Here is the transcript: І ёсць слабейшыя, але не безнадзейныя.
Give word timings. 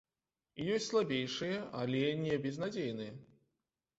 І 0.61 0.63
ёсць 0.75 0.85
слабейшыя, 0.93 1.59
але 1.81 2.01
не 2.23 2.39
безнадзейныя. 2.45 3.13